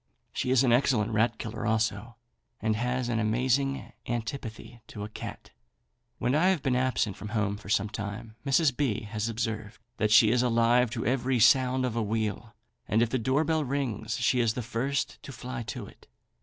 She 0.33 0.49
is 0.49 0.63
an 0.63 0.73
excellent 0.73 1.11
rat 1.11 1.37
killer 1.37 1.63
also, 1.63 2.15
and 2.59 2.75
has 2.75 3.07
an 3.07 3.19
amazing 3.19 3.93
antipathy 4.07 4.81
to 4.87 5.03
a 5.03 5.09
cat. 5.09 5.51
When 6.17 6.33
I 6.33 6.47
have 6.47 6.63
been 6.63 6.75
absent 6.75 7.15
from 7.17 7.29
home 7.37 7.55
for 7.55 7.69
some 7.69 7.87
time, 7.87 8.35
Mrs. 8.43 8.75
B. 8.75 9.01
has 9.03 9.29
observed 9.29 9.79
that 9.97 10.09
she 10.09 10.31
is 10.31 10.41
alive 10.41 10.89
to 10.89 11.05
every 11.05 11.39
sound 11.39 11.85
of 11.85 11.95
a 11.95 12.01
wheel, 12.01 12.55
and 12.87 13.03
if 13.03 13.11
the 13.11 13.19
door 13.19 13.43
bell 13.43 13.63
rings 13.63 14.17
she 14.17 14.39
is 14.39 14.55
the 14.55 14.63
first 14.63 15.21
to 15.21 15.31
fly 15.31 15.61
to 15.69 15.85
it. 15.85 16.07